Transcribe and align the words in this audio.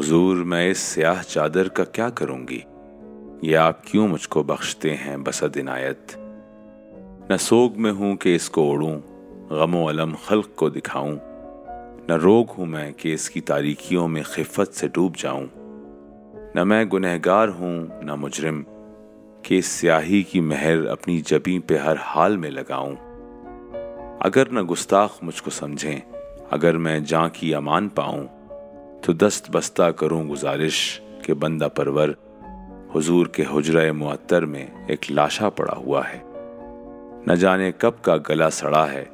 حضور، 0.00 0.36
میں 0.36 0.70
اس 0.70 0.78
سیاہ 0.78 1.22
چادر 1.28 1.68
کا 1.68 1.84
کیا 1.84 2.10
کروں 2.10 2.48
گی؟ 2.48 2.60
یہ 3.42 3.56
آپ 3.56 3.84
کیوں 3.84 4.08
مجھ 4.08 4.28
کو 4.28 4.42
بخشتے 4.42 4.96
ہیں 4.96 5.16
بسد 5.16 5.56
عنایت؟ 5.56 6.16
نہ 7.30 7.36
سوگ 7.40 7.80
میں 7.80 7.92
ہوں 7.92 8.16
کہ 8.16 8.34
اس 8.34 8.50
کو 8.50 8.62
اوڑوں 8.62 9.00
غم 9.50 9.74
و 9.74 9.90
علم 9.90 10.14
خلق 10.24 10.54
کو 10.54 10.68
دکھاؤں، 10.68 11.16
نہ 12.08 12.12
روگ 12.12 12.46
ہوں 12.58 12.66
میں 12.66 12.92
کہ 12.92 13.14
اس 13.14 13.30
کی 13.30 13.40
تاریکیوں 13.40 14.08
میں 14.08 14.22
خفت 14.22 14.74
سے 14.74 14.88
ڈوب 14.88 15.16
جاؤں، 15.16 15.46
نہ 16.54 16.64
میں 16.64 16.84
گنہگار 16.84 17.48
ہوں، 17.48 17.86
نہ 18.02 18.14
مجرم، 18.14 18.62
کہ 19.42 19.58
اس 19.58 19.66
سیاہی 19.66 20.22
کی 20.22 20.40
مہر 20.40 20.86
اپنی 20.86 21.20
جبیں 21.26 21.68
پہ 21.68 21.76
ہر 21.76 21.96
حال 22.00 22.36
میں 22.36 22.50
لگاؤں۔ 22.50 22.94
اگر 24.20 24.48
نہ 24.48 24.60
گستاخ 24.60 25.22
مجھ 25.22 25.42
کو 25.42 25.50
سمجھیں، 25.50 26.00
اگر 26.50 26.76
میں 26.76 27.00
جاں 27.00 27.28
کی 27.32 27.54
امان 27.54 27.88
پاؤں 27.88 28.26
تو 29.02 29.12
دست 29.12 29.50
بستہ 29.50 29.82
کروں 29.82 30.28
گزارش 30.28 31.00
کہ 31.22 31.34
بندہ 31.34 31.68
پرور 31.74 32.08
حضور 32.94 33.26
کے 33.26 33.44
حجرہ 33.54 33.92
معطر 33.92 34.44
میں 34.44 34.66
ایک 34.88 35.12
لاشا 35.12 35.50
پڑا 35.50 35.74
ہوا 35.76 36.02
ہے۔ 36.08 36.18
نہ 37.26 37.32
جانے 37.32 37.72
کب 37.78 37.92
کا 38.02 38.16
گلا 38.28 38.50
سڑا 38.50 38.92
ہے، 38.92 39.04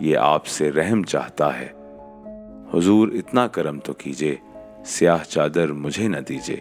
یہ 0.00 0.16
آپ 0.16 0.46
سے 0.46 0.72
رحم 0.72 1.02
چاہتا 1.02 1.60
ہے۔ 1.60 1.68
حضور 2.74 3.08
اتنا 3.08 3.46
کرم 3.46 3.80
تو 3.80 3.92
کیجے 3.92 4.34
سیاہ 4.86 5.24
چادر 5.28 5.72
مجھے 5.72 6.08
نہ 6.08 6.16
دیجے 6.16 6.56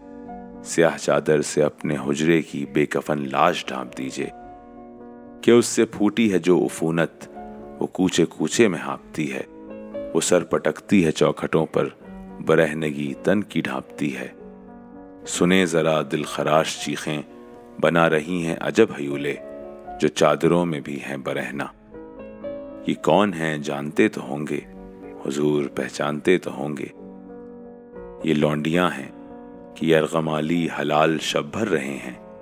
سیاہ 0.64 0.98
چادر 0.98 1.42
سے 1.42 1.64
اپنے 1.64 1.96
حجرے 2.08 2.42
کی 2.42 2.66
بے 2.74 2.86
کفن 2.86 3.30
لاش 3.32 3.66
ڈھانپ 3.66 3.98
دیجے 3.98 4.26
کہ 5.42 5.52
اس 5.52 5.66
سے 5.66 5.86
پھوٹی 5.86 6.34
ہے 6.34 6.40
جو 6.40 6.66
عفونت، 6.66 7.30
وہ 7.80 7.88
کوچے 7.88 8.26
کوچے 8.26 8.68
میں 8.68 8.80
ہانپتی 8.80 9.34
ہے۔ 9.34 9.44
وہ 10.14 10.22
سر 10.22 10.44
پٹکتی 10.44 11.06
ہے 11.06 11.12
چوکھٹوں 11.12 11.66
پر 11.66 11.88
برہنگی 12.46 13.14
تن 13.24 13.44
کی 13.44 13.62
ڈھانپتی 13.62 14.18
ہے۔ 14.18 14.28
سنے 15.28 15.66
ذرا 15.66 16.02
دل 16.12 16.24
خراش 16.24 16.86
چیخیں، 16.86 17.22
بنا 17.82 18.10
رہی 18.10 18.46
ہیں 18.46 18.56
عجب 18.62 18.86
حیولے 19.00 19.36
جو 20.02 20.08
چادروں 20.08 20.66
میں 20.66 20.80
بھی 20.80 21.00
ہیں 21.10 21.18
برہنا 21.18 21.66
یہ 22.88 22.94
کون 23.04 23.34
ہیں 23.34 23.58
جانتے 23.58 24.08
تو 24.08 24.22
ہوں 24.22 24.46
گے، 24.50 24.60
حضور 25.26 25.64
پہچانتے 25.76 26.38
تو 26.38 26.58
ہوں 26.58 26.78
گے۔ 26.78 26.86
یہ 28.24 28.34
لونڈیاں 28.34 28.90
ہیں 28.98 29.12
کہ 29.76 29.86
یرغمالی 29.86 30.68
حلال 30.80 31.18
شب 31.20 31.46
بھر 31.46 31.68
رہے 31.68 31.98
ہیں، 32.06 32.36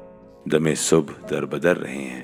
دم 0.46 0.74
صبح 0.76 1.28
در 1.30 1.46
بدر 1.46 1.78
رہے 1.78 1.98
ہیں۔ 1.98 2.24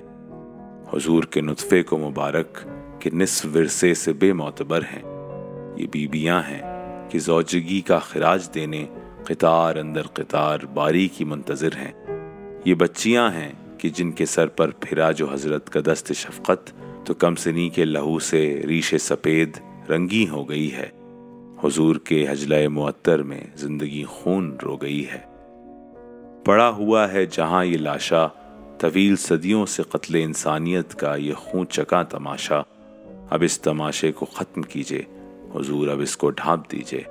حضور 0.94 1.24
کے 1.24 1.42
نطفے 1.42 1.84
کو 1.84 1.98
مبارک، 1.98 2.58
کہ 3.00 3.10
نصف 3.14 3.46
ورثے 3.56 3.94
سے 3.94 4.14
بے 4.14 4.34
معتبر 4.34 4.82
ہیں۔ 4.82 5.04
یہ 5.76 5.88
بیبیاں 5.92 6.42
ہیں 6.42 6.73
کہ 7.14 7.20
زوجگی 7.20 7.82
کا 7.82 8.00
خراج 8.00 8.50
دینے 8.54 8.86
قطار 9.24 9.76
اندر 9.76 10.02
قطار 10.02 10.60
باری 10.60 11.08
کی 11.08 11.24
منتظر 11.24 11.70
ہیں۔ 11.76 11.92
یہ 12.66 12.74
بچیاں 12.74 13.32
ہیں 13.32 13.52
کہ 13.78 13.90
جن 13.90 14.12
کے 14.12 14.26
سر 14.26 14.48
پر 14.48 14.70
پھرا 14.70 15.12
جو 15.12 15.34
حضرت 15.34 15.70
کا 15.70 15.80
دست 15.86 16.14
شفقت، 16.14 16.74
تو 17.06 17.14
کم 17.14 17.36
سنی 17.36 17.70
کے 17.70 17.86
لہو 17.86 18.20
سے 18.20 18.62
ریش 18.68 18.96
سپید 19.00 19.58
رنگی 19.90 20.30
ہو 20.30 20.50
گئی 20.50 20.74
ہے۔ 20.74 20.90
حضور 21.64 21.96
کے 21.96 22.28
حجلہ 22.30 22.68
معطر 22.68 23.24
میں 23.24 23.44
زندگی 23.56 24.04
خون 24.04 24.58
رو 24.64 24.76
گئی 24.76 25.06
ہے۔ 25.08 25.20
پڑا 26.46 26.70
ہوا 26.70 27.12
ہے 27.12 27.26
جہاں 27.26 27.66
یہ 27.66 27.78
لاشا 27.78 28.28
طویل 28.78 29.16
صدیوں 29.16 29.66
سے 29.66 29.84
قتل 29.84 30.16
انسانیت 30.16 30.96
کا 30.96 31.16
یہ 31.16 31.34
خون 31.34 31.68
چکا 31.68 32.04
تماشا۔ 32.04 32.62
اب 33.30 33.44
اس 33.44 33.60
تماشے 33.60 34.12
کو 34.12 34.26
ختم 34.26 34.62
کیجے 34.62 35.02
حضور 35.56 35.88
اب 35.88 36.00
اس 36.00 36.18
کو 36.18 36.30
ڈھانپ 36.30 36.72
دیجے 36.72 37.02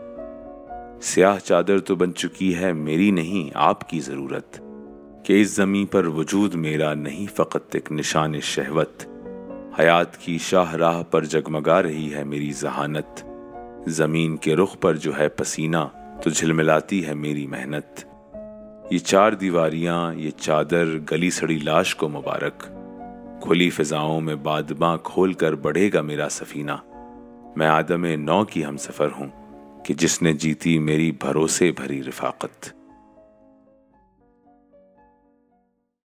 سیاہ 1.03 1.39
چادر 1.39 1.79
تو 1.79 1.95
بن 1.95 2.15
چکی 2.15 2.57
ہے، 2.57 2.73
میری 2.73 3.11
نہیں، 3.11 3.51
آپ 3.55 3.89
کی 3.89 4.01
ضرورت۔ 4.01 4.61
کہ 5.25 5.41
اس 5.41 5.57
زمین 5.57 5.87
پر 5.87 6.07
وجود 6.07 6.55
میرا 6.55 6.95
نہیں، 6.95 7.27
فقط 7.37 7.75
ایک 7.75 7.93
نشان 7.93 8.41
شہوت۔ 8.41 9.07
حیات 9.81 10.17
کی 10.17 10.39
شاہ 10.39 10.75
راہ 10.75 11.02
پر 11.02 11.25
جگمگا 11.25 11.83
رہی 11.83 12.14
ہے 12.14 12.25
میری 12.25 12.52
ذہانت۔ 12.52 13.25
زمین 13.86 14.36
کے 14.36 14.57
رخ 14.57 14.77
پر 14.81 14.97
جو 14.97 15.19
ہے 15.19 15.29
پسینہ، 15.29 15.89
تو 16.23 16.31
جھلملاتی 16.31 17.07
ہے 17.07 17.14
میری 17.14 17.47
محنت۔ 17.47 18.05
یہ 18.91 18.98
چار 18.98 19.33
دیواریاں، 19.33 20.14
یہ 20.14 20.31
چادر، 20.31 20.85
گلی 21.11 21.31
سڑی 21.31 21.58
لاش 21.58 21.95
کو 21.95 22.08
مبارک۔ 22.08 22.67
کھلی 23.42 23.70
فضاؤں 23.70 24.20
میں 24.20 24.35
بادباں 24.35 24.97
کھول 25.02 25.33
کر 25.33 25.55
بڑھے 25.55 25.91
گا 25.95 26.01
میرا 26.01 26.29
سفینہ۔ 26.31 27.02
میں 27.57 27.67
آدم 27.67 28.05
نو 28.05 28.45
کی 28.45 28.64
ہم 28.64 28.77
سفر 28.77 29.08
ہوں 29.18 29.29
کہ 29.85 29.95
جس 29.95 30.23
نے 30.23 30.33
جیتی 30.33 30.79
میری 30.79 31.13
بھروسے 31.13 31.73
بھری 31.73 32.02
رفاقت۔ 32.02 32.82